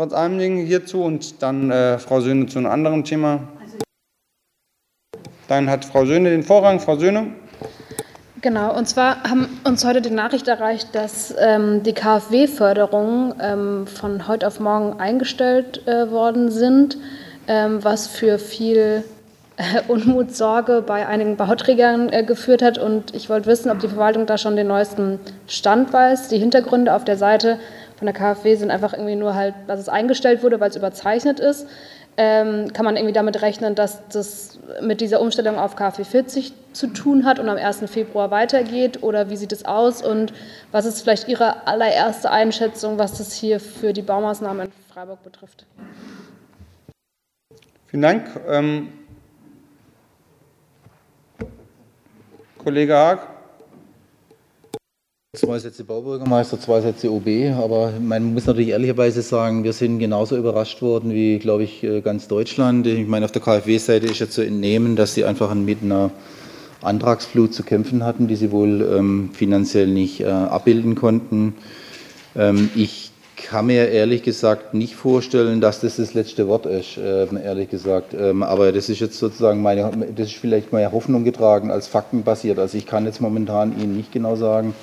[0.00, 3.40] Frau Almling hierzu und dann äh, Frau Söhne zu einem anderen Thema.
[5.46, 6.80] Dann hat Frau Söhne den Vorrang.
[6.80, 7.26] Frau Söhne.
[8.40, 14.26] Genau, und zwar haben uns heute die Nachricht erreicht, dass ähm, die KfW-Förderungen ähm, von
[14.26, 16.96] heute auf morgen eingestellt äh, worden sind,
[17.46, 19.04] ähm, was für viel
[19.58, 22.78] äh, Unmut, Sorge bei einigen Bauträgern äh, geführt hat.
[22.78, 26.28] Und ich wollte wissen, ob die Verwaltung da schon den neuesten Stand weiß.
[26.28, 27.58] Die Hintergründe auf der Seite
[28.00, 31.38] von der KfW sind einfach irgendwie nur halt, dass es eingestellt wurde, weil es überzeichnet
[31.38, 31.68] ist.
[32.16, 36.86] Ähm, kann man irgendwie damit rechnen, dass das mit dieser Umstellung auf KfW 40 zu
[36.86, 37.90] tun hat und am 1.
[37.90, 39.02] Februar weitergeht?
[39.02, 40.00] Oder wie sieht es aus?
[40.02, 40.32] Und
[40.72, 45.66] was ist vielleicht Ihre allererste Einschätzung, was das hier für die Baumaßnahmen in Freiburg betrifft?
[47.88, 48.30] Vielen Dank.
[48.48, 48.92] Ähm,
[52.56, 53.39] Kollege Haag.
[55.32, 60.36] Zwei Sätze Baubürgermeister, zwei Sätze OB, aber man muss natürlich ehrlicherweise sagen, wir sind genauso
[60.36, 62.84] überrascht worden wie, glaube ich, äh, ganz Deutschland.
[62.88, 66.10] Ich meine, auf der KfW-Seite ist ja zu entnehmen, dass sie einfach mit einer
[66.82, 71.54] Antragsflut zu kämpfen hatten, die sie wohl ähm, finanziell nicht äh, abbilden konnten.
[72.34, 77.28] Ähm, ich kann mir ehrlich gesagt nicht vorstellen, dass das das letzte Wort ist, äh,
[77.40, 78.14] ehrlich gesagt.
[78.14, 82.58] Ähm, aber das ist jetzt sozusagen meine, das ist vielleicht meine Hoffnung getragen als faktenbasiert.
[82.58, 84.74] Also ich kann jetzt momentan Ihnen nicht genau sagen,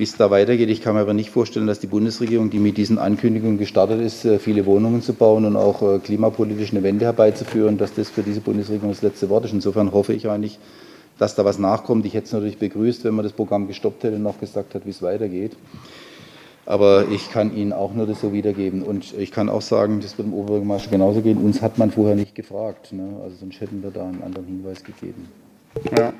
[0.00, 0.70] wie es da weitergeht.
[0.70, 4.24] Ich kann mir aber nicht vorstellen, dass die Bundesregierung, die mit diesen Ankündigungen gestartet ist,
[4.24, 8.22] äh, viele Wohnungen zu bauen und auch äh, klimapolitisch eine Wende herbeizuführen, dass das für
[8.22, 9.52] diese Bundesregierung das letzte Wort ist.
[9.52, 10.58] Insofern hoffe ich eigentlich,
[11.18, 12.06] dass da was nachkommt.
[12.06, 14.86] Ich hätte es natürlich begrüßt, wenn man das Programm gestoppt hätte und noch gesagt hat,
[14.86, 15.52] wie es weitergeht.
[16.64, 18.82] Aber ich kann Ihnen auch nur das so wiedergeben.
[18.82, 21.36] Und ich kann auch sagen, das wird dem Oberbürgermeister genauso gehen.
[21.36, 22.92] Uns hat man vorher nicht gefragt.
[22.92, 23.20] Ne?
[23.22, 25.28] Also sonst hätten wir da einen anderen Hinweis gegeben.
[25.96, 26.14] Ja.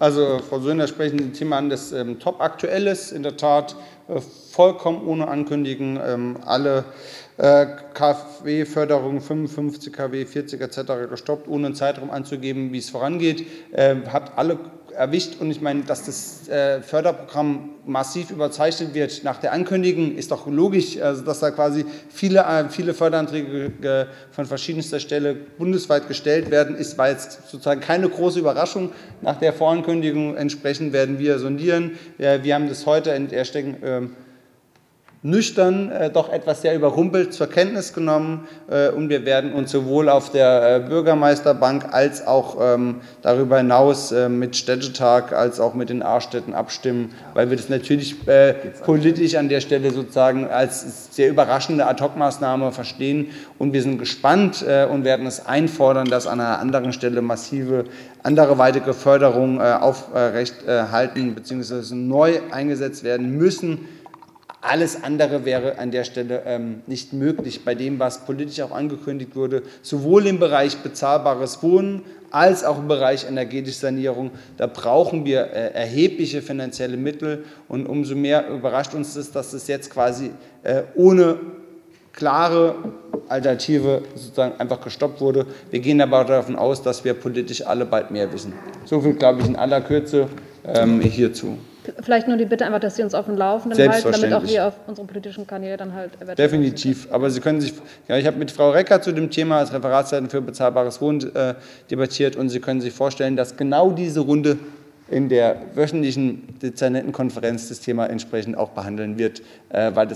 [0.00, 3.74] Also Frau Söhner sprechen Sie Thema an, das ähm, top aktuell ist, in der Tat
[4.06, 6.84] äh, vollkommen ohne Ankündigen ähm, alle
[7.36, 10.80] äh, KfW-Förderungen 55 kW, 40 etc.
[11.10, 14.58] gestoppt, ohne einen Zeitraum anzugeben, wie es vorangeht, äh, hat alle
[14.98, 15.40] erwischt.
[15.40, 20.46] Und ich meine, dass das äh, Förderprogramm massiv überzeichnet wird nach der Ankündigung, ist doch
[20.46, 26.76] logisch, also dass da quasi viele, äh, viele Förderanträge von verschiedenster Stelle bundesweit gestellt werden,
[26.76, 28.90] ist, war jetzt sozusagen keine große Überraschung.
[29.22, 31.98] Nach der Vorankündigung entsprechend werden wir sondieren.
[32.18, 34.16] Wir haben das heute in Erstecken ähm,
[35.22, 40.08] nüchtern, äh, doch etwas sehr überrumpelt zur Kenntnis genommen äh, und wir werden uns sowohl
[40.08, 45.90] auf der äh, Bürgermeisterbank als auch ähm, darüber hinaus äh, mit Städtetag als auch mit
[45.90, 51.28] den A-Städten abstimmen, weil wir das natürlich äh, politisch an der Stelle sozusagen als sehr
[51.30, 56.60] überraschende Ad-Hoc-Maßnahme verstehen und wir sind gespannt äh, und werden es einfordern, dass an einer
[56.60, 57.86] anderen Stelle massive
[58.22, 61.94] andere weitere Förderungen aufrechthalten bzw.
[61.94, 63.86] neu eingesetzt werden müssen
[64.60, 69.36] alles andere wäre an der Stelle ähm, nicht möglich bei dem, was politisch auch angekündigt
[69.36, 74.32] wurde, sowohl im Bereich bezahlbares Wohnen als auch im Bereich energetische Sanierung.
[74.56, 79.68] Da brauchen wir äh, erhebliche finanzielle Mittel und umso mehr überrascht uns das, dass es
[79.68, 80.30] jetzt quasi
[80.64, 81.38] äh, ohne
[82.12, 82.74] klare
[83.28, 85.46] Alternative sozusagen einfach gestoppt wurde.
[85.70, 88.52] Wir gehen aber davon aus, dass wir politisch alle bald mehr wissen.
[88.84, 90.26] So viel, glaube ich, in aller Kürze
[90.66, 91.58] ähm, hierzu.
[92.00, 94.68] Vielleicht nur die Bitte einfach, dass Sie uns auf dem Laufenden halten, damit auch wir
[94.68, 97.08] auf unserem politischen Kanal dann halt Definitiv.
[97.10, 97.74] Aber Sie können sich,
[98.06, 101.54] ja, ich habe mit Frau Recker zu dem Thema als Referatsleiterin für bezahlbares Wohnen äh,
[101.90, 104.58] debattiert und Sie können sich vorstellen, dass genau diese Runde
[105.10, 110.06] in der wöchentlichen Dezernentenkonferenz das Thema entsprechend auch behandeln wird, äh, weil das